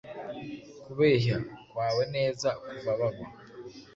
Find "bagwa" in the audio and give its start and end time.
2.99-3.27